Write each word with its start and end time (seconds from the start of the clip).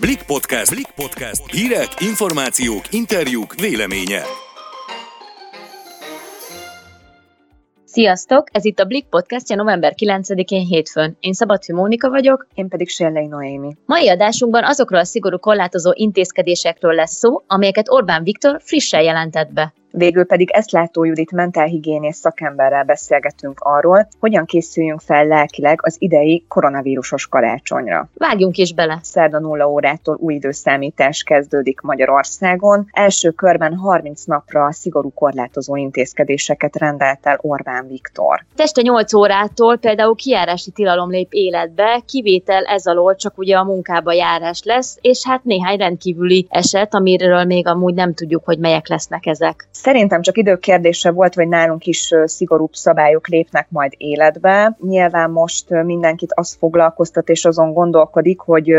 Blik 0.00 0.22
Podcast. 0.22 0.74
Blik 0.74 0.90
Podcast. 0.94 1.50
Hírek, 1.50 1.88
információk, 2.00 2.82
interjúk, 2.90 3.54
véleménye. 3.54 4.22
Sziasztok! 7.84 8.48
Ez 8.52 8.64
itt 8.64 8.78
a 8.78 8.84
Blik 8.84 9.06
podcastja 9.06 9.56
november 9.56 9.94
9-én 9.96 10.66
hétfőn. 10.66 11.16
Én 11.20 11.32
Szabadfi 11.32 11.72
Mónika 11.72 12.08
vagyok. 12.08 12.46
Én 12.54 12.68
pedig 12.68 12.88
Sérlei 12.88 13.26
Noémi. 13.26 13.76
Mai 13.86 14.08
adásunkban 14.08 14.64
azokról 14.64 15.00
a 15.00 15.04
szigorú 15.04 15.38
korlátozó 15.38 15.90
intézkedésekről 15.94 16.94
lesz 16.94 17.16
szó, 17.16 17.42
amelyeket 17.46 17.88
Orbán 17.88 18.22
Viktor 18.22 18.60
frissen 18.64 19.02
jelentett 19.02 19.52
be. 19.52 19.74
Végül 19.90 20.24
pedig 20.24 20.50
ezt 20.50 20.70
látó 20.70 21.04
Judit 21.04 21.32
mentálhigiénész 21.32 22.16
szakemberrel 22.16 22.84
beszélgetünk 22.84 23.60
arról, 23.60 24.08
hogyan 24.20 24.44
készüljünk 24.44 25.00
fel 25.00 25.26
lelkileg 25.26 25.78
az 25.82 25.96
idei 25.98 26.44
koronavírusos 26.48 27.26
karácsonyra. 27.26 28.08
Vágjunk 28.14 28.56
is 28.56 28.74
bele! 28.74 28.98
Szerda 29.02 29.38
nulla 29.38 29.68
órától 29.68 30.16
új 30.20 30.34
időszámítás 30.34 31.22
kezdődik 31.22 31.80
Magyarországon. 31.80 32.86
Első 32.90 33.30
körben 33.30 33.74
30 33.74 34.24
napra 34.24 34.64
a 34.64 34.72
szigorú 34.72 35.12
korlátozó 35.12 35.76
intézkedéseket 35.76 36.76
rendelt 36.76 37.26
el 37.26 37.38
Orbán 37.40 37.86
Viktor. 37.86 38.44
Este 38.56 38.82
8 38.82 39.12
órától 39.12 39.76
például 39.76 40.14
kiárási 40.14 40.70
tilalom 40.70 41.10
lép 41.10 41.32
életbe, 41.32 42.02
kivétel 42.06 42.64
ez 42.64 42.86
alól 42.86 43.16
csak 43.16 43.38
ugye 43.38 43.56
a 43.56 43.64
munkába 43.64 44.12
járás 44.12 44.62
lesz, 44.64 44.98
és 45.00 45.26
hát 45.26 45.44
néhány 45.44 45.78
rendkívüli 45.78 46.46
eset, 46.48 46.94
amiről 46.94 47.44
még 47.44 47.66
amúgy 47.66 47.94
nem 47.94 48.14
tudjuk, 48.14 48.44
hogy 48.44 48.58
melyek 48.58 48.88
lesznek 48.88 49.26
ezek. 49.26 49.68
Szerintem 49.82 50.20
csak 50.20 50.36
időkérdése 50.36 51.10
volt, 51.10 51.34
hogy 51.34 51.48
nálunk 51.48 51.86
is 51.86 52.14
szigorúbb 52.24 52.72
szabályok 52.72 53.28
lépnek 53.28 53.66
majd 53.70 53.92
életbe. 53.96 54.76
Nyilván 54.80 55.30
most 55.30 55.70
mindenkit 55.70 56.32
azt 56.34 56.56
foglalkoztat 56.58 57.28
és 57.28 57.44
azon 57.44 57.72
gondolkodik, 57.72 58.40
hogy 58.40 58.72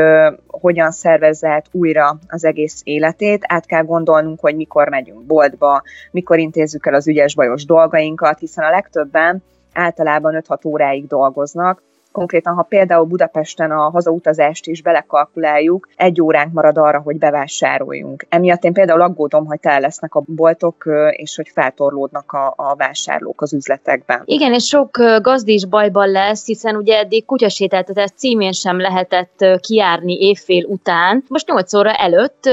hogyan 0.47 0.91
szervezett 0.91 1.65
újra 1.71 2.19
az 2.27 2.45
egész 2.45 2.81
életét. 2.83 3.43
Át 3.47 3.65
kell 3.65 3.83
gondolnunk, 3.83 4.39
hogy 4.39 4.55
mikor 4.55 4.89
megyünk 4.89 5.25
boltba, 5.25 5.81
mikor 6.11 6.39
intézzük 6.39 6.85
el 6.85 6.93
az 6.93 7.07
ügyes-bajos 7.07 7.65
dolgainkat, 7.65 8.39
hiszen 8.39 8.65
a 8.65 8.69
legtöbben 8.69 9.43
általában 9.73 10.43
5-6 10.47 10.65
óráig 10.67 11.07
dolgoznak, 11.07 11.83
Konkrétan, 12.11 12.53
ha 12.55 12.61
például 12.61 13.05
Budapesten 13.05 13.71
a 13.71 13.89
hazautazást 13.89 14.67
is 14.67 14.81
belekalkuláljuk, 14.81 15.87
egy 15.95 16.21
óránk 16.21 16.53
marad 16.53 16.77
arra, 16.77 16.99
hogy 16.99 17.17
bevásároljunk. 17.17 18.25
Emiatt 18.29 18.63
én 18.63 18.73
például 18.73 19.01
aggódom, 19.01 19.45
hogy 19.45 19.59
tele 19.59 19.79
lesznek 19.79 20.15
a 20.15 20.23
boltok, 20.25 20.89
és 21.11 21.35
hogy 21.35 21.49
feltorlódnak 21.53 22.31
a, 22.31 22.53
a 22.55 22.75
vásárlók 22.75 23.41
az 23.41 23.53
üzletekben. 23.53 24.21
Igen, 24.25 24.53
és 24.53 24.65
sok 24.65 24.97
gazdi 25.21 25.53
is 25.53 25.65
bajban 25.65 26.11
lesz, 26.11 26.45
hiszen 26.45 26.75
ugye 26.75 26.97
eddig 26.97 27.25
kutyasétáltatás 27.25 28.09
címén 28.15 28.51
sem 28.51 28.79
lehetett 28.79 29.45
kiárni 29.59 30.13
évfél 30.13 30.65
után. 30.65 31.23
Most 31.27 31.47
8 31.47 31.73
óra 31.73 31.93
előtt 31.93 32.49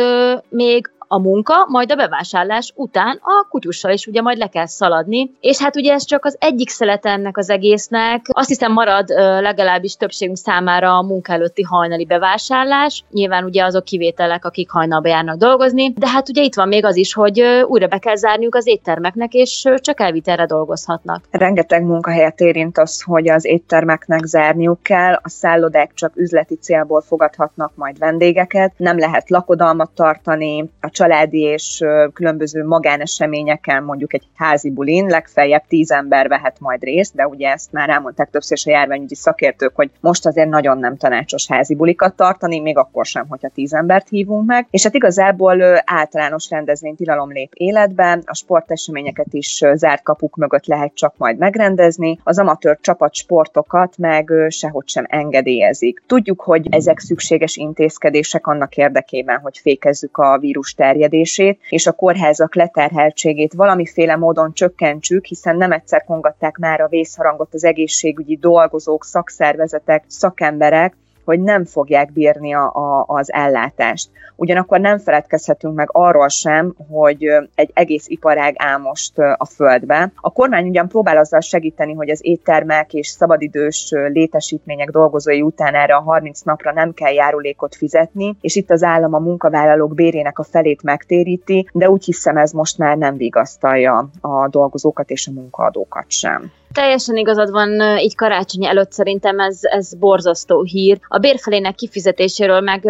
még 0.48 0.90
a 1.08 1.18
munka, 1.18 1.66
majd 1.68 1.92
a 1.92 1.94
bevásárlás 1.94 2.72
után 2.74 3.20
a 3.22 3.46
kutyussal 3.48 3.92
is 3.92 4.06
ugye 4.06 4.20
majd 4.20 4.38
le 4.38 4.46
kell 4.46 4.66
szaladni, 4.66 5.30
és 5.40 5.58
hát 5.58 5.76
ugye 5.76 5.92
ez 5.92 6.04
csak 6.04 6.24
az 6.24 6.36
egyik 6.40 6.68
szelet 6.68 7.06
ennek 7.06 7.36
az 7.36 7.50
egésznek. 7.50 8.26
Azt 8.28 8.48
hiszem 8.48 8.72
marad 8.72 9.08
legalábbis 9.40 9.94
többségünk 9.94 10.36
számára 10.36 10.96
a 10.96 11.02
munka 11.02 11.32
előtti 11.32 11.62
hajnali 11.62 12.04
bevásárlás. 12.04 13.04
Nyilván 13.10 13.44
ugye 13.44 13.64
azok 13.64 13.84
kivételek, 13.84 14.44
akik 14.44 14.70
hajnalba 14.70 15.08
járnak 15.08 15.36
dolgozni, 15.36 15.92
de 15.92 16.08
hát 16.08 16.28
ugye 16.28 16.42
itt 16.42 16.54
van 16.54 16.68
még 16.68 16.84
az 16.84 16.96
is, 16.96 17.14
hogy 17.14 17.40
újra 17.66 17.86
be 17.86 17.98
kell 17.98 18.16
zárniuk 18.16 18.54
az 18.54 18.66
éttermeknek, 18.66 19.34
és 19.34 19.68
csak 19.76 20.00
elvitelre 20.00 20.46
dolgozhatnak. 20.46 21.24
Rengeteg 21.30 21.82
munkahelyet 21.82 22.40
érint 22.40 22.78
az, 22.78 23.02
hogy 23.02 23.28
az 23.28 23.44
éttermeknek 23.44 24.24
zárniuk 24.24 24.82
kell, 24.82 25.12
a 25.14 25.28
szállodák 25.28 25.90
csak 25.94 26.12
üzleti 26.14 26.54
célból 26.54 27.00
fogadhatnak 27.00 27.72
majd 27.74 27.98
vendégeket, 27.98 28.72
nem 28.76 28.98
lehet 28.98 29.30
lakodalmat 29.30 29.90
tartani, 29.90 30.70
a 30.80 30.90
családi 30.96 31.40
és 31.40 31.84
különböző 32.12 32.64
magáneseményeken, 32.64 33.82
mondjuk 33.82 34.14
egy 34.14 34.22
házi 34.34 34.70
bulin, 34.70 35.06
legfeljebb 35.06 35.62
tíz 35.68 35.90
ember 35.90 36.28
vehet 36.28 36.56
majd 36.60 36.82
részt, 36.82 37.14
de 37.14 37.26
ugye 37.26 37.50
ezt 37.50 37.72
már 37.72 37.88
elmondták 37.88 38.30
többször 38.30 38.58
a 38.64 38.70
járványügyi 38.70 39.14
szakértők, 39.14 39.74
hogy 39.74 39.90
most 40.00 40.26
azért 40.26 40.48
nagyon 40.48 40.78
nem 40.78 40.96
tanácsos 40.96 41.46
házi 41.48 41.74
bulikat 41.74 42.14
tartani, 42.14 42.60
még 42.60 42.76
akkor 42.76 43.06
sem, 43.06 43.26
hogyha 43.28 43.48
tíz 43.48 43.74
embert 43.74 44.08
hívunk 44.08 44.46
meg. 44.46 44.66
És 44.70 44.82
hát 44.82 44.94
igazából 44.94 45.82
általános 45.84 46.50
rendezvénytilalom 46.50 47.32
lép 47.32 47.52
életbe, 47.54 48.18
a 48.24 48.34
sporteseményeket 48.34 49.26
is 49.30 49.62
zárt 49.74 50.02
kapuk 50.02 50.36
mögött 50.36 50.66
lehet 50.66 50.94
csak 50.94 51.14
majd 51.16 51.38
megrendezni, 51.38 52.18
az 52.22 52.38
amatőr 52.38 52.78
csapatsportokat 52.80 53.98
meg 53.98 54.32
sehogy 54.48 54.88
sem 54.88 55.04
engedélyezik. 55.08 56.02
Tudjuk, 56.06 56.40
hogy 56.40 56.66
ezek 56.70 56.98
szükséges 56.98 57.56
intézkedések 57.56 58.46
annak 58.46 58.76
érdekében, 58.76 59.38
hogy 59.38 59.58
fékezzük 59.58 60.18
a 60.18 60.38
vírus 60.38 60.74
terjedését, 60.86 61.60
és 61.68 61.86
a 61.86 61.92
kórházak 61.92 62.54
leterheltségét 62.54 63.52
valamiféle 63.52 64.16
módon 64.16 64.52
csökkentsük, 64.52 65.24
hiszen 65.24 65.56
nem 65.56 65.72
egyszer 65.72 66.04
kongatták 66.04 66.56
már 66.56 66.80
a 66.80 66.88
vészharangot 66.88 67.54
az 67.54 67.64
egészségügyi 67.64 68.36
dolgozók, 68.36 69.04
szakszervezetek, 69.04 70.04
szakemberek, 70.06 70.96
hogy 71.26 71.40
nem 71.40 71.64
fogják 71.64 72.12
bírni 72.12 72.54
a, 72.54 72.72
a, 72.74 73.04
az 73.06 73.32
ellátást. 73.32 74.08
Ugyanakkor 74.36 74.80
nem 74.80 74.98
feledkezhetünk 74.98 75.74
meg 75.74 75.88
arról 75.92 76.28
sem, 76.28 76.74
hogy 76.88 77.24
egy 77.54 77.70
egész 77.74 78.08
iparág 78.08 78.54
áll 78.58 78.78
most 78.78 79.18
a 79.18 79.44
földbe. 79.54 80.12
A 80.14 80.32
kormány 80.32 80.68
ugyan 80.68 80.88
próbál 80.88 81.16
azzal 81.16 81.40
segíteni, 81.40 81.92
hogy 81.92 82.10
az 82.10 82.20
éttermek 82.22 82.92
és 82.94 83.08
szabadidős 83.08 83.92
létesítmények 84.12 84.90
dolgozói 84.90 85.42
után 85.42 85.74
erre 85.74 85.94
a 85.94 86.00
30 86.00 86.40
napra 86.40 86.72
nem 86.72 86.92
kell 86.92 87.12
járulékot 87.12 87.74
fizetni, 87.74 88.36
és 88.40 88.56
itt 88.56 88.70
az 88.70 88.82
állam 88.82 89.14
a 89.14 89.18
munkavállalók 89.18 89.94
bérének 89.94 90.38
a 90.38 90.44
felét 90.44 90.82
megtéríti, 90.82 91.68
de 91.72 91.90
úgy 91.90 92.04
hiszem 92.04 92.36
ez 92.36 92.52
most 92.52 92.78
már 92.78 92.96
nem 92.96 93.16
vigasztalja 93.16 94.08
a 94.20 94.48
dolgozókat 94.48 95.10
és 95.10 95.26
a 95.26 95.32
munkaadókat 95.32 96.04
sem. 96.08 96.50
Teljesen 96.76 97.16
igazad 97.16 97.50
van, 97.50 97.98
így 97.98 98.14
karácsony 98.14 98.66
előtt 98.66 98.92
szerintem 98.92 99.40
ez, 99.40 99.58
ez 99.62 99.94
borzasztó 99.94 100.62
hír. 100.62 100.98
A 101.08 101.18
bérfelének 101.18 101.74
kifizetéséről 101.74 102.60
meg 102.60 102.88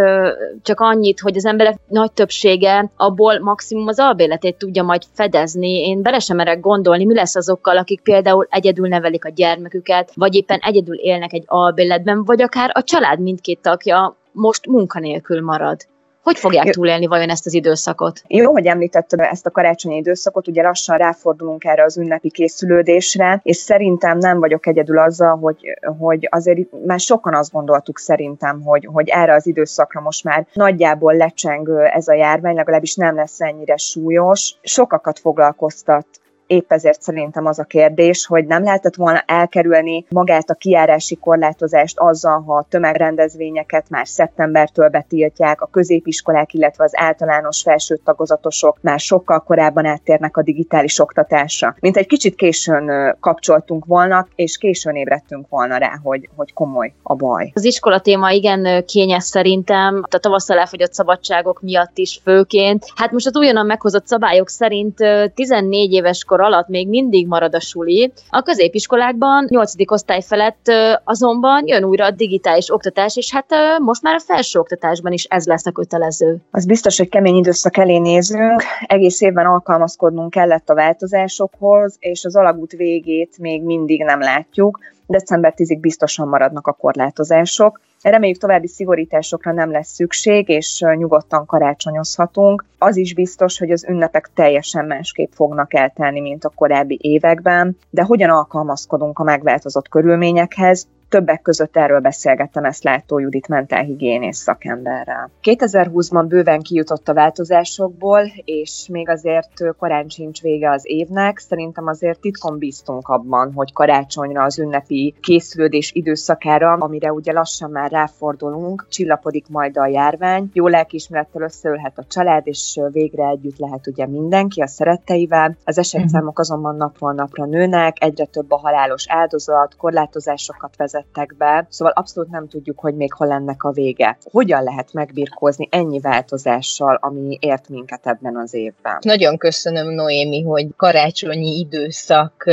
csak 0.62 0.80
annyit, 0.80 1.20
hogy 1.20 1.36
az 1.36 1.44
emberek 1.44 1.78
nagy 1.88 2.12
többsége 2.12 2.90
abból 2.96 3.38
maximum 3.38 3.86
az 3.86 3.98
albéletét 3.98 4.56
tudja 4.56 4.82
majd 4.82 5.02
fedezni. 5.12 5.88
Én 5.88 6.02
bele 6.02 6.18
sem 6.18 6.36
merek 6.36 6.60
gondolni, 6.60 7.04
mi 7.04 7.14
lesz 7.14 7.36
azokkal, 7.36 7.76
akik 7.76 8.00
például 8.00 8.46
egyedül 8.50 8.88
nevelik 8.88 9.24
a 9.24 9.32
gyermeküket, 9.34 10.12
vagy 10.14 10.34
éppen 10.34 10.58
egyedül 10.62 10.96
élnek 10.96 11.32
egy 11.32 11.44
albéletben, 11.46 12.24
vagy 12.24 12.42
akár 12.42 12.70
a 12.74 12.82
család 12.82 13.20
mindkét 13.20 13.62
tagja 13.62 14.16
most 14.32 14.66
munkanélkül 14.66 15.40
marad. 15.40 15.80
Hogy 16.26 16.38
fogják 16.38 16.70
túlélni 16.70 17.06
vajon 17.06 17.28
ezt 17.28 17.46
az 17.46 17.54
időszakot? 17.54 18.22
Jó, 18.26 18.52
hogy 18.52 18.66
említetted 18.66 19.20
ezt 19.20 19.46
a 19.46 19.50
karácsonyi 19.50 19.96
időszakot, 19.96 20.48
ugye 20.48 20.62
lassan 20.62 20.96
ráfordulunk 20.96 21.64
erre 21.64 21.84
az 21.84 21.96
ünnepi 21.96 22.30
készülődésre, 22.30 23.40
és 23.42 23.56
szerintem 23.56 24.18
nem 24.18 24.38
vagyok 24.38 24.66
egyedül 24.66 24.98
azzal, 24.98 25.36
hogy, 25.36 25.78
hogy 25.98 26.28
azért 26.30 26.58
már 26.86 27.00
sokan 27.00 27.34
azt 27.34 27.52
gondoltuk 27.52 27.98
szerintem, 27.98 28.62
hogy, 28.62 28.88
hogy 28.92 29.08
erre 29.08 29.34
az 29.34 29.46
időszakra 29.46 30.00
most 30.00 30.24
már 30.24 30.46
nagyjából 30.52 31.16
lecseng 31.16 31.68
ez 31.92 32.08
a 32.08 32.14
járvány, 32.14 32.54
legalábbis 32.54 32.94
nem 32.94 33.14
lesz 33.14 33.40
ennyire 33.40 33.76
súlyos. 33.76 34.54
Sokakat 34.62 35.18
foglalkoztat 35.18 36.06
Épp 36.46 36.72
ezért 36.72 37.02
szerintem 37.02 37.46
az 37.46 37.58
a 37.58 37.64
kérdés, 37.64 38.26
hogy 38.26 38.46
nem 38.46 38.62
lehetett 38.62 38.94
volna 38.94 39.22
elkerülni 39.26 40.04
magát 40.08 40.50
a 40.50 40.54
kiárási 40.54 41.16
korlátozást 41.16 41.98
azzal, 41.98 42.42
ha 42.46 42.56
a 42.56 42.66
tömegrendezvényeket 42.68 43.88
már 43.88 44.08
szeptembertől 44.08 44.88
betiltják, 44.88 45.60
a 45.60 45.66
középiskolák, 45.66 46.54
illetve 46.54 46.84
az 46.84 46.92
általános 46.94 47.62
felső 47.62 47.96
tagozatosok 48.04 48.78
már 48.80 49.00
sokkal 49.00 49.40
korábban 49.40 49.84
áttérnek 49.84 50.36
a 50.36 50.42
digitális 50.42 50.98
oktatásra. 50.98 51.76
Mint 51.80 51.96
egy 51.96 52.06
kicsit 52.06 52.34
későn 52.34 53.16
kapcsoltunk 53.20 53.84
volna, 53.84 54.26
és 54.34 54.58
későn 54.58 54.96
ébredtünk 54.96 55.48
volna 55.48 55.76
rá, 55.76 55.98
hogy, 56.02 56.28
hogy 56.36 56.52
komoly 56.52 56.92
a 57.02 57.14
baj. 57.14 57.50
Az 57.54 57.64
iskola 57.64 58.00
téma 58.00 58.30
igen 58.30 58.84
kényes 58.84 59.24
szerintem, 59.24 60.02
a 60.10 60.18
tavasszal 60.18 60.58
elfogyott 60.58 60.94
szabadságok 60.94 61.62
miatt 61.62 61.98
is 61.98 62.20
főként. 62.22 62.84
Hát 62.94 63.10
most 63.10 63.26
az 63.26 63.36
újonnan 63.36 63.66
meghozott 63.66 64.06
szabályok 64.06 64.48
szerint 64.48 64.96
14 65.34 65.92
éves 65.92 66.24
kor 66.24 66.35
kor 66.36 66.44
alatt 66.44 66.68
még 66.68 66.88
mindig 66.88 67.26
marad 67.26 67.54
a 67.54 67.60
suli. 67.60 68.12
A 68.28 68.42
középiskolákban 68.42 69.46
8. 69.48 69.72
osztály 69.86 70.20
felett 70.20 70.72
azonban 71.04 71.66
jön 71.66 71.84
újra 71.84 72.04
a 72.04 72.10
digitális 72.10 72.72
oktatás, 72.72 73.16
és 73.16 73.32
hát 73.32 73.46
most 73.78 74.02
már 74.02 74.14
a 74.14 74.20
felső 74.20 74.58
oktatásban 74.58 75.12
is 75.12 75.24
ez 75.24 75.46
lesz 75.46 75.66
a 75.66 75.70
kötelező. 75.70 76.36
Az 76.50 76.66
biztos, 76.66 76.98
hogy 76.98 77.08
kemény 77.08 77.36
időszak 77.36 77.76
elé 77.76 77.98
nézünk. 77.98 78.62
Egész 78.86 79.20
évben 79.20 79.46
alkalmazkodnunk 79.46 80.30
kellett 80.30 80.68
a 80.68 80.74
változásokhoz, 80.74 81.96
és 81.98 82.24
az 82.24 82.36
alagút 82.36 82.72
végét 82.72 83.38
még 83.38 83.62
mindig 83.62 84.04
nem 84.04 84.20
látjuk. 84.20 84.78
December 85.06 85.54
10-ig 85.56 85.78
biztosan 85.80 86.28
maradnak 86.28 86.66
a 86.66 86.72
korlátozások. 86.72 87.80
Reméljük 88.02 88.38
további 88.38 88.68
szigorításokra 88.68 89.52
nem 89.52 89.70
lesz 89.70 89.92
szükség, 89.92 90.48
és 90.48 90.84
nyugodtan 90.94 91.46
karácsonyozhatunk. 91.46 92.64
Az 92.78 92.96
is 92.96 93.14
biztos, 93.14 93.58
hogy 93.58 93.70
az 93.70 93.84
ünnepek 93.88 94.30
teljesen 94.34 94.84
másképp 94.84 95.30
fognak 95.32 95.74
eltelni, 95.74 96.20
mint 96.20 96.44
a 96.44 96.52
korábbi 96.54 96.98
években, 97.02 97.76
de 97.90 98.02
hogyan 98.02 98.30
alkalmazkodunk 98.30 99.18
a 99.18 99.22
megváltozott 99.22 99.88
körülményekhez, 99.88 100.88
Többek 101.08 101.42
között 101.42 101.76
erről 101.76 102.00
beszélgettem 102.00 102.64
ezt 102.64 102.84
látó 102.84 103.18
Judit 103.18 103.48
mentálhigiénész 103.48 104.38
szakemberrel. 104.38 105.30
2020-ban 105.42 106.24
bőven 106.28 106.60
kijutott 106.60 107.08
a 107.08 107.14
változásokból, 107.14 108.20
és 108.44 108.86
még 108.90 109.08
azért 109.08 109.76
korán 109.78 110.08
sincs 110.08 110.40
vége 110.40 110.70
az 110.70 110.82
évnek. 110.86 111.38
Szerintem 111.38 111.86
azért 111.86 112.20
titkon 112.20 112.58
bíztunk 112.58 113.08
abban, 113.08 113.52
hogy 113.52 113.72
karácsonyra 113.72 114.42
az 114.42 114.58
ünnepi 114.58 115.14
készülődés 115.20 115.92
időszakára, 115.94 116.72
amire 116.72 117.12
ugye 117.12 117.32
lassan 117.32 117.70
már 117.70 117.90
ráfordulunk, 117.90 118.86
csillapodik 118.88 119.48
majd 119.48 119.76
a 119.76 119.86
járvány. 119.86 120.50
Jó 120.52 120.66
lelkiismerettel 120.66 121.42
összeülhet 121.42 121.98
a 121.98 122.04
család, 122.08 122.46
és 122.46 122.80
végre 122.92 123.28
együtt 123.28 123.58
lehet 123.58 123.86
ugye 123.86 124.06
mindenki 124.06 124.60
a 124.60 124.66
szeretteivel. 124.66 125.56
Az 125.64 125.78
esetszámok 125.78 126.38
azonban 126.38 126.76
napról 126.76 127.12
napra 127.12 127.44
nőnek, 127.44 127.96
egyre 128.00 128.24
több 128.24 128.50
a 128.50 128.58
halálos 128.58 129.04
áldozat, 129.08 129.76
korlátozásokat 129.76 130.76
vezettek 130.76 130.95
be, 131.38 131.66
szóval 131.70 131.92
abszolút 131.92 132.30
nem 132.30 132.48
tudjuk, 132.48 132.78
hogy 132.78 132.94
még 132.94 133.12
hol 133.12 133.32
ennek 133.32 133.62
a 133.62 133.70
vége. 133.70 134.18
Hogyan 134.30 134.62
lehet 134.62 134.92
megbirkózni 134.92 135.68
ennyi 135.70 136.00
változással, 136.00 136.98
ami 137.00 137.38
ért 137.40 137.68
minket 137.68 138.06
ebben 138.06 138.36
az 138.36 138.54
évben? 138.54 138.98
Nagyon 139.00 139.36
köszönöm, 139.36 139.94
Noémi, 139.94 140.42
hogy 140.42 140.66
karácsonyi 140.76 141.58
időszak 141.58 142.44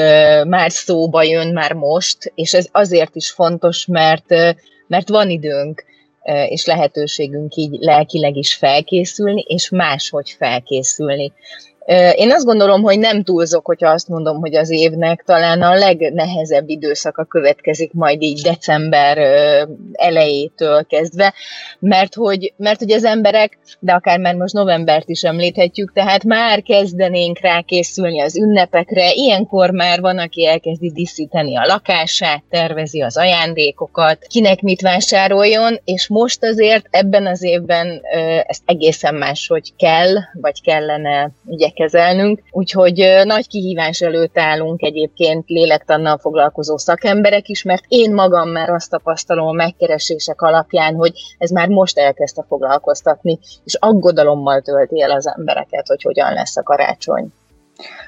már 0.47 0.71
szóba 0.71 1.23
jön 1.23 1.53
már 1.53 1.73
most, 1.73 2.31
és 2.35 2.53
ez 2.53 2.67
azért 2.71 3.15
is 3.15 3.31
fontos, 3.31 3.85
mert, 3.85 4.25
mert 4.87 5.09
van 5.09 5.29
időnk 5.29 5.83
és 6.47 6.65
lehetőségünk 6.65 7.55
így 7.55 7.77
lelkileg 7.79 8.35
is 8.35 8.55
felkészülni, 8.55 9.41
és 9.47 9.69
máshogy 9.69 10.35
felkészülni. 10.37 11.33
Én 12.15 12.31
azt 12.31 12.45
gondolom, 12.45 12.81
hogy 12.81 12.99
nem 12.99 13.23
túlzok, 13.23 13.65
hogyha 13.65 13.89
azt 13.89 14.07
mondom, 14.07 14.39
hogy 14.39 14.55
az 14.55 14.69
évnek 14.69 15.23
talán 15.25 15.61
a 15.61 15.73
legnehezebb 15.73 16.69
időszaka 16.69 17.23
következik 17.23 17.93
majd 17.93 18.21
így 18.21 18.41
december 18.41 19.17
elejétől 19.91 20.85
kezdve, 20.85 21.33
mert 21.79 22.15
hogy, 22.15 22.53
mert 22.57 22.79
hogy 22.79 22.91
az 22.91 23.03
emberek, 23.03 23.57
de 23.79 23.91
akár 23.91 24.19
már 24.19 24.35
most 24.35 24.53
novembert 24.53 25.09
is 25.09 25.23
említhetjük, 25.23 25.93
tehát 25.93 26.23
már 26.23 26.61
kezdenénk 26.61 27.39
rá 27.39 27.61
készülni 27.61 28.21
az 28.21 28.37
ünnepekre, 28.37 29.11
ilyenkor 29.13 29.69
már 29.69 29.99
van, 29.99 30.17
aki 30.17 30.47
elkezdi 30.47 30.91
diszíteni 30.91 31.57
a 31.57 31.65
lakását, 31.65 32.43
tervezi 32.49 33.01
az 33.01 33.17
ajándékokat, 33.17 34.25
kinek 34.29 34.61
mit 34.61 34.81
vásároljon, 34.81 35.79
és 35.85 36.07
most 36.07 36.43
azért 36.43 36.87
ebben 36.89 37.25
az 37.25 37.43
évben 37.43 38.01
ezt 38.47 38.61
egészen 38.65 39.15
máshogy 39.15 39.75
kell, 39.75 40.13
vagy 40.41 40.61
kellene 40.61 41.31
ugye 41.45 41.71
kezelnünk, 41.73 42.41
úgyhogy 42.51 43.21
nagy 43.23 43.47
kihívás 43.47 44.01
előtt 44.01 44.37
állunk 44.37 44.81
egyébként 44.81 45.47
lélektannal 45.47 46.17
foglalkozó 46.17 46.77
szakemberek 46.77 47.47
is, 47.47 47.63
mert 47.63 47.83
én 47.87 48.13
magam 48.13 48.49
már 48.49 48.69
azt 48.69 48.89
tapasztalom 48.89 49.47
a 49.47 49.51
megkeresések 49.51 50.41
alapján, 50.41 50.95
hogy 50.95 51.11
ez 51.37 51.49
már 51.49 51.67
most 51.67 51.97
elkezdte 51.97 52.45
foglalkoztatni, 52.47 53.39
és 53.63 53.75
aggodalommal 53.79 54.61
tölti 54.61 55.01
el 55.01 55.11
az 55.11 55.27
embereket, 55.27 55.87
hogy 55.87 56.01
hogyan 56.01 56.33
lesz 56.33 56.57
a 56.57 56.63
karácsony. 56.63 57.33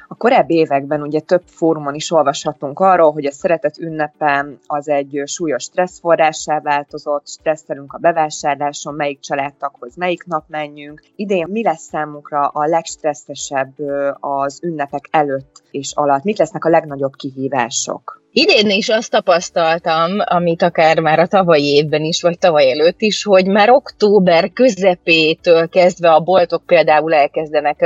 A 0.07 0.15
korábbi 0.15 0.55
években 0.55 1.01
ugye 1.01 1.19
több 1.19 1.43
fórumon 1.45 1.93
is 1.93 2.11
olvashatunk 2.11 2.79
arról, 2.79 3.11
hogy 3.11 3.25
a 3.25 3.31
szeretet 3.31 3.79
ünnepe 3.79 4.45
az 4.65 4.89
egy 4.89 5.21
súlyos 5.25 5.63
stresszforrássá 5.63 6.59
változott, 6.59 7.27
stresszelünk 7.27 7.93
a 7.93 7.97
bevásárláson, 7.97 8.93
melyik 8.93 9.19
családtaghoz 9.19 9.95
melyik 9.95 10.23
nap 10.23 10.43
menjünk. 10.47 11.01
Idén 11.15 11.47
mi 11.49 11.63
lesz 11.63 11.81
számunkra 11.83 12.47
a 12.47 12.67
legstresszesebb 12.67 13.73
az 14.19 14.59
ünnepek 14.63 15.07
előtt 15.11 15.63
és 15.71 15.91
alatt? 15.93 16.23
Mik 16.23 16.37
lesznek 16.37 16.65
a 16.65 16.69
legnagyobb 16.69 17.15
kihívások? 17.15 18.24
Idén 18.37 18.69
is 18.69 18.89
azt 18.89 19.11
tapasztaltam, 19.11 20.11
amit 20.25 20.61
akár 20.61 20.99
már 20.99 21.19
a 21.19 21.27
tavalyi 21.27 21.73
évben 21.75 22.03
is, 22.03 22.21
vagy 22.21 22.37
tavaly 22.37 22.71
előtt 22.71 23.01
is, 23.01 23.23
hogy 23.23 23.47
már 23.47 23.69
október 23.69 24.51
közepétől 24.53 25.69
kezdve 25.69 26.11
a 26.11 26.19
boltok 26.19 26.65
például 26.65 27.13
elkezdenek 27.13 27.85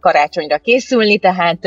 karácsonyra 0.00 0.58
készülni, 0.58 1.18
tehát 1.18 1.58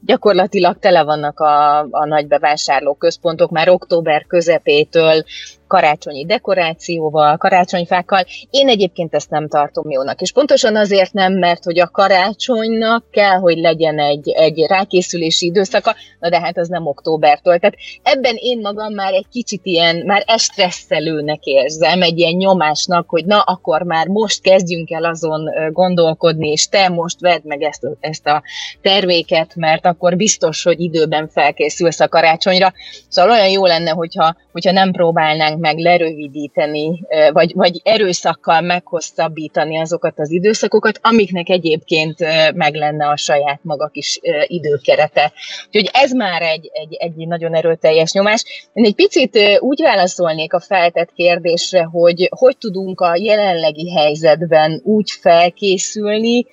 gyakorlatilag 0.00 0.78
tele 0.78 1.02
vannak 1.02 1.40
a, 1.40 1.78
a 1.78 2.06
nagy 2.06 2.26
bevásárlóközpontok 2.26 3.50
már 3.50 3.68
október 3.68 4.26
közepétől 4.26 5.24
karácsonyi 5.70 6.24
dekorációval, 6.24 7.36
karácsonyfákkal. 7.36 8.24
Én 8.50 8.68
egyébként 8.68 9.14
ezt 9.14 9.30
nem 9.30 9.48
tartom 9.48 9.90
jónak. 9.90 10.20
És 10.20 10.32
pontosan 10.32 10.76
azért 10.76 11.12
nem, 11.12 11.32
mert 11.32 11.64
hogy 11.64 11.78
a 11.78 11.88
karácsonynak 11.88 13.10
kell, 13.10 13.38
hogy 13.38 13.58
legyen 13.58 13.98
egy, 13.98 14.30
egy 14.30 14.66
rákészülési 14.68 15.46
időszaka, 15.46 15.94
na 16.18 16.28
de 16.28 16.40
hát 16.40 16.58
az 16.58 16.68
nem 16.68 16.86
októbertől. 16.86 17.58
Tehát 17.58 17.76
ebben 18.02 18.34
én 18.36 18.60
magam 18.60 18.94
már 18.94 19.12
egy 19.12 19.26
kicsit 19.32 19.60
ilyen, 19.62 20.02
már 20.06 20.24
estresszelőnek 20.26 21.44
érzem, 21.44 22.02
egy 22.02 22.18
ilyen 22.18 22.36
nyomásnak, 22.36 23.08
hogy 23.08 23.24
na, 23.24 23.40
akkor 23.40 23.82
már 23.82 24.06
most 24.06 24.42
kezdjünk 24.42 24.90
el 24.90 25.04
azon 25.04 25.50
gondolkodni, 25.72 26.48
és 26.48 26.68
te 26.68 26.88
most 26.88 27.20
vedd 27.20 27.40
meg 27.44 27.62
ezt, 27.62 27.86
ezt 28.00 28.26
a 28.26 28.42
terméket, 28.82 29.54
mert 29.54 29.86
akkor 29.86 30.16
biztos, 30.16 30.62
hogy 30.62 30.80
időben 30.80 31.28
felkészülsz 31.28 32.00
a 32.00 32.08
karácsonyra. 32.08 32.72
Szóval 33.08 33.30
olyan 33.30 33.48
jó 33.48 33.66
lenne, 33.66 33.90
hogyha, 33.90 34.36
hogyha 34.52 34.72
nem 34.72 34.92
próbálnánk 34.92 35.59
meg 35.60 35.78
lerövidíteni, 35.78 37.00
vagy, 37.32 37.52
vagy 37.54 37.80
erőszakkal 37.84 38.60
meghosszabbítani 38.60 39.78
azokat 39.78 40.18
az 40.18 40.30
időszakokat, 40.30 40.98
amiknek 41.02 41.48
egyébként 41.48 42.18
meg 42.54 42.74
lenne 42.74 43.08
a 43.08 43.16
saját 43.16 43.60
maga 43.62 43.86
kis 43.86 44.20
időkerete. 44.46 45.32
Úgyhogy 45.66 45.90
ez 45.92 46.12
már 46.12 46.42
egy, 46.42 46.70
egy, 46.72 46.94
egy 46.94 47.26
nagyon 47.26 47.54
erőteljes 47.54 48.12
nyomás. 48.12 48.44
Én 48.72 48.84
egy 48.84 48.94
picit 48.94 49.38
úgy 49.60 49.82
válaszolnék 49.82 50.52
a 50.52 50.60
feltett 50.60 51.12
kérdésre, 51.14 51.82
hogy 51.82 52.28
hogy 52.30 52.56
tudunk 52.56 53.00
a 53.00 53.16
jelenlegi 53.16 53.90
helyzetben 53.90 54.80
úgy 54.84 55.10
felkészülni, 55.10 56.46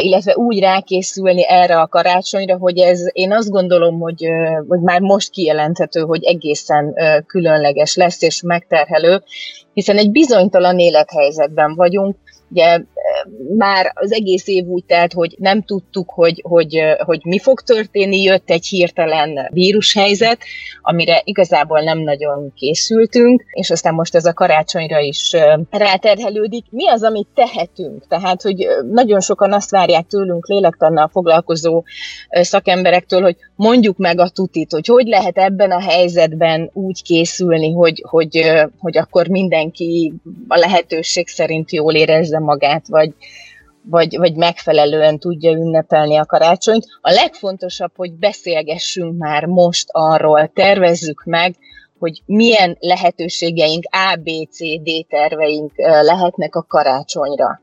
illetve 0.00 0.36
úgy 0.36 0.60
rákészülni 0.60 1.48
erre 1.48 1.80
a 1.80 1.86
karácsonyra, 1.86 2.56
hogy 2.58 2.78
ez 2.78 3.00
én 3.12 3.32
azt 3.32 3.50
gondolom, 3.50 4.00
hogy, 4.00 4.26
hogy 4.68 4.80
már 4.80 5.00
most 5.00 5.30
kijelenthető, 5.30 6.00
hogy 6.00 6.24
egészen 6.24 6.94
különleges 7.26 7.96
lesz 7.96 8.22
és 8.22 8.35
megterhelő, 8.42 9.22
hiszen 9.72 9.96
egy 9.96 10.10
bizonytalan 10.10 10.78
élethelyzetben 10.78 11.74
vagyunk, 11.74 12.16
Ugye 12.50 12.80
már 13.56 13.92
az 13.94 14.12
egész 14.12 14.46
év 14.46 14.64
úgy 14.64 14.84
telt, 14.84 15.12
hogy 15.12 15.34
nem 15.38 15.62
tudtuk, 15.62 16.10
hogy, 16.10 16.42
hogy, 16.44 16.80
hogy 16.98 17.20
mi 17.24 17.38
fog 17.38 17.60
történni, 17.60 18.22
jött 18.22 18.50
egy 18.50 18.66
hirtelen 18.66 19.48
vírushelyzet, 19.52 20.38
amire 20.82 21.22
igazából 21.24 21.80
nem 21.80 21.98
nagyon 21.98 22.52
készültünk, 22.54 23.44
és 23.50 23.70
aztán 23.70 23.94
most 23.94 24.14
ez 24.14 24.24
a 24.24 24.32
karácsonyra 24.32 24.98
is 24.98 25.32
ráterhelődik. 25.70 26.64
Mi 26.70 26.88
az, 26.88 27.02
amit 27.02 27.28
tehetünk? 27.34 28.06
Tehát, 28.08 28.42
hogy 28.42 28.66
nagyon 28.90 29.20
sokan 29.20 29.52
azt 29.52 29.70
várják 29.70 30.06
tőlünk 30.06 30.46
lélektannal 30.46 31.08
foglalkozó 31.12 31.84
szakemberektől, 32.30 33.22
hogy 33.22 33.36
mondjuk 33.54 33.96
meg 33.96 34.20
a 34.20 34.28
tutit, 34.28 34.72
hogy 34.72 34.86
hogy 34.86 35.06
lehet 35.06 35.38
ebben 35.38 35.70
a 35.70 35.80
helyzetben 35.80 36.70
úgy 36.72 37.02
készülni, 37.02 37.72
hogy, 37.72 38.04
hogy, 38.08 38.52
hogy 38.78 38.98
akkor 38.98 39.28
mindenki 39.28 40.12
a 40.48 40.58
lehetőség 40.58 41.28
szerint 41.28 41.72
jól 41.72 41.94
érezze 41.94 42.38
magát, 42.38 42.86
vagy, 42.88 43.05
vagy, 43.82 44.16
vagy 44.16 44.34
megfelelően 44.34 45.18
tudja 45.18 45.50
ünnepelni 45.50 46.16
a 46.16 46.24
karácsonyt. 46.24 46.86
A 47.00 47.10
legfontosabb, 47.10 47.92
hogy 47.96 48.12
beszélgessünk 48.12 49.18
már 49.18 49.44
most 49.44 49.88
arról, 49.90 50.50
tervezzük 50.54 51.24
meg, 51.24 51.56
hogy 51.98 52.22
milyen 52.26 52.76
lehetőségeink, 52.80 53.84
A, 53.90 54.16
B, 54.16 54.28
C, 54.50 54.58
D 54.82 55.06
terveink 55.08 55.72
lehetnek 56.02 56.54
a 56.54 56.62
karácsonyra. 56.68 57.60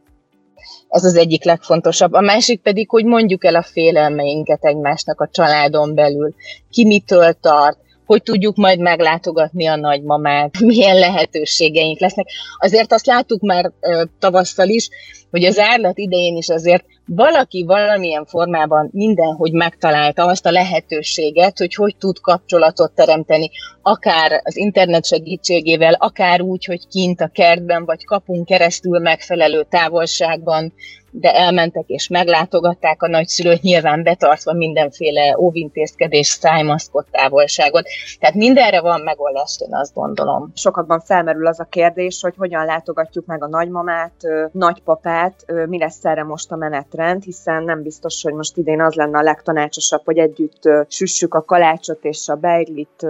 Ez 0.87 1.03
az 1.03 1.15
egyik 1.15 1.43
legfontosabb. 1.43 2.13
A 2.13 2.21
másik 2.21 2.61
pedig, 2.61 2.89
hogy 2.89 3.05
mondjuk 3.05 3.45
el 3.45 3.55
a 3.55 3.61
félelmeinket 3.61 4.65
egymásnak 4.65 5.21
a 5.21 5.29
családon 5.31 5.95
belül. 5.95 6.33
Ki 6.69 6.85
mitől 6.85 7.33
tart, 7.33 7.77
hogy 8.13 8.23
tudjuk 8.23 8.55
majd 8.55 8.79
meglátogatni 8.79 9.65
a 9.65 9.75
nagymamát, 9.75 10.59
milyen 10.71 10.99
lehetőségeink 10.99 11.99
lesznek. 11.99 12.27
Azért 12.57 12.93
azt 12.93 13.05
láttuk 13.05 13.41
már 13.41 13.71
tavasszal 14.19 14.69
is, 14.69 14.89
hogy 15.31 15.45
az 15.45 15.59
árlat 15.59 15.97
idején 15.97 16.35
is 16.35 16.49
azért 16.49 16.85
valaki 17.05 17.63
valamilyen 17.63 18.25
formában 18.25 18.89
mindenhogy 18.91 19.51
megtalálta 19.51 20.25
azt 20.25 20.45
a 20.45 20.51
lehetőséget, 20.51 21.57
hogy 21.57 21.75
hogy 21.75 21.95
tud 21.99 22.19
kapcsolatot 22.19 22.91
teremteni, 22.91 23.49
akár 23.81 24.41
az 24.43 24.57
internet 24.57 25.05
segítségével, 25.05 25.93
akár 25.93 26.41
úgy, 26.41 26.65
hogy 26.65 26.87
kint 26.87 27.21
a 27.21 27.27
kertben, 27.27 27.85
vagy 27.85 28.05
kapunk 28.05 28.45
keresztül 28.45 28.99
megfelelő 28.99 29.65
távolságban 29.69 30.73
de 31.15 31.35
elmentek 31.35 31.83
és 31.87 32.07
meglátogatták 32.07 33.03
a 33.03 33.07
nagyszülőt, 33.07 33.61
nyilván 33.61 34.03
betartva 34.03 34.53
mindenféle 34.53 35.37
óvintézkedés, 35.39 36.27
szájmaszkot, 36.27 37.07
távolságot. 37.11 37.87
Tehát 38.19 38.35
mindenre 38.35 38.81
van 38.81 39.01
megoldás, 39.01 39.57
én 39.59 39.75
azt 39.75 39.93
gondolom. 39.93 40.51
Sokakban 40.55 40.99
felmerül 40.99 41.47
az 41.47 41.59
a 41.59 41.67
kérdés, 41.69 42.21
hogy 42.21 42.33
hogyan 42.37 42.65
látogatjuk 42.65 43.25
meg 43.25 43.43
a 43.43 43.47
nagymamát, 43.47 44.13
nagypapát, 44.51 45.45
mi 45.67 45.77
lesz 45.77 46.05
erre 46.05 46.23
most 46.23 46.51
a 46.51 46.55
menetrend, 46.55 47.23
hiszen 47.23 47.63
nem 47.63 47.81
biztos, 47.81 48.23
hogy 48.23 48.33
most 48.33 48.57
idén 48.57 48.81
az 48.81 48.93
lenne 48.93 49.17
a 49.17 49.23
legtanácsosabb, 49.23 50.01
hogy 50.05 50.17
együtt 50.17 50.61
süssük 50.87 51.33
a 51.33 51.43
kalácsot 51.43 52.03
és 52.03 52.27
a 52.27 52.35
beiglit, 52.35 53.07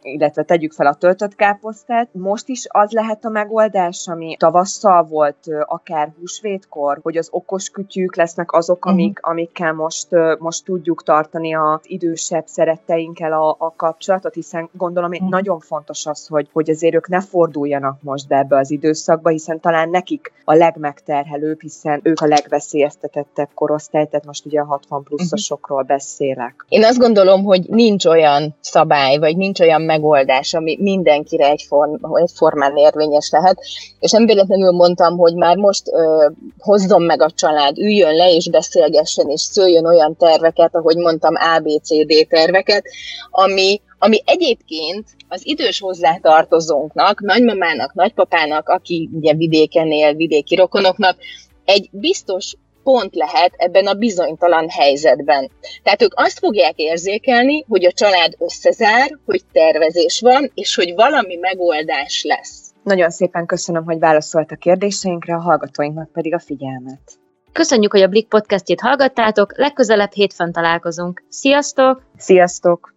illetve 0.00 0.42
tegyük 0.42 0.72
fel 0.72 0.86
a 0.86 0.94
töltött 0.94 1.34
káposztát. 1.34 2.08
Most 2.12 2.48
is 2.48 2.66
az 2.68 2.90
lehet 2.90 3.24
a 3.24 3.28
megoldás, 3.28 4.08
ami 4.08 4.36
tavasszal 4.38 5.02
volt, 5.02 5.38
akár 5.64 6.12
húsvétkor, 6.18 6.98
hogy 7.02 7.16
az 7.16 7.28
okos 7.46 7.70
kütyűk 7.70 8.16
lesznek 8.16 8.52
azok, 8.52 8.84
mhm. 8.84 8.94
amik, 8.94 9.18
amikkel 9.22 9.72
most, 9.72 10.08
most 10.38 10.64
tudjuk 10.64 11.02
tartani 11.02 11.54
az 11.54 11.80
idősebb 11.82 12.46
szeretteinkkel 12.46 13.32
a, 13.32 13.56
a 13.58 13.72
kapcsolatot, 13.76 14.34
hiszen 14.34 14.68
gondolom, 14.72 15.08
hogy 15.08 15.18
uh-huh. 15.18 15.34
nagyon 15.34 15.60
fontos 15.60 16.06
az, 16.06 16.26
hogy, 16.26 16.48
hogy 16.52 16.70
azért 16.70 16.94
ők 16.94 17.08
ne 17.08 17.20
forduljanak 17.20 18.02
most 18.02 18.28
be 18.28 18.36
ebbe 18.36 18.56
az 18.56 18.70
időszakba, 18.70 19.30
hiszen 19.30 19.60
talán 19.60 19.88
nekik 19.90 20.32
a 20.44 20.54
legmegterhelőbb, 20.54 21.60
hiszen 21.60 22.00
ők 22.02 22.20
a 22.20 22.26
legveszélyeztetettebb 22.26 23.48
korosztály, 23.54 24.06
tehát 24.06 24.26
most 24.26 24.46
ugye 24.46 24.60
a 24.60 24.64
60 24.64 25.02
pluszosokról 25.02 25.82
beszélek. 25.82 26.64
Én 26.68 26.84
azt 26.84 26.98
gondolom, 26.98 27.44
hogy 27.44 27.68
nincs 27.68 28.04
olyan 28.04 28.54
szabály, 28.60 29.18
vagy 29.18 29.36
nincs 29.36 29.60
olyan 29.60 29.82
megoldás, 29.82 30.54
ami 30.54 30.76
mindenkire 30.80 31.48
egyform, 31.48 32.16
egyformán 32.16 32.76
érvényes 32.76 33.30
lehet, 33.30 33.58
és 33.98 34.10
nem 34.10 34.26
véletlenül 34.26 34.70
mondtam, 34.70 35.16
hogy 35.16 35.34
már 35.34 35.56
most 35.56 35.92
ö, 35.92 36.28
hozzon 36.58 37.02
meg 37.02 37.22
a 37.22 37.30
család, 37.36 37.78
üljön 37.78 38.14
le 38.14 38.30
és 38.32 38.50
beszélgessen, 38.50 39.28
és 39.28 39.40
szőjön 39.40 39.86
olyan 39.86 40.16
terveket, 40.16 40.74
ahogy 40.74 40.96
mondtam, 40.96 41.34
ABCD 41.34 42.26
terveket, 42.28 42.84
ami, 43.30 43.80
ami 43.98 44.22
egyébként 44.24 45.04
az 45.28 45.46
idős 45.46 45.80
hozzátartozónknak, 45.80 47.20
nagymamának, 47.20 47.94
nagypapának, 47.94 48.68
aki 48.68 49.08
ugye 49.12 49.34
vidéken 49.34 49.90
él, 49.90 50.14
vidéki 50.14 50.54
rokonoknak, 50.54 51.16
egy 51.64 51.88
biztos 51.92 52.54
pont 52.82 53.14
lehet 53.14 53.52
ebben 53.56 53.86
a 53.86 53.94
bizonytalan 53.94 54.68
helyzetben. 54.68 55.50
Tehát 55.82 56.02
ők 56.02 56.12
azt 56.14 56.38
fogják 56.38 56.76
érzékelni, 56.76 57.64
hogy 57.68 57.84
a 57.84 57.92
család 57.92 58.34
összezár, 58.38 59.18
hogy 59.24 59.42
tervezés 59.52 60.20
van, 60.20 60.50
és 60.54 60.74
hogy 60.74 60.94
valami 60.94 61.36
megoldás 61.36 62.24
lesz. 62.24 62.72
Nagyon 62.82 63.10
szépen 63.10 63.46
köszönöm, 63.46 63.84
hogy 63.84 63.98
válaszolt 63.98 64.50
a 64.50 64.56
kérdéseinkre, 64.56 65.34
a 65.34 65.40
hallgatóinknak 65.40 66.12
pedig 66.12 66.34
a 66.34 66.38
figyelmet. 66.38 67.18
Köszönjük, 67.56 67.92
hogy 67.92 68.02
a 68.02 68.08
Blik 68.08 68.28
podcastjét 68.28 68.80
hallgattátok, 68.80 69.56
legközelebb 69.58 70.12
hétfőn 70.12 70.52
találkozunk. 70.52 71.22
Sziasztok! 71.28 72.02
Sziasztok! 72.16 72.95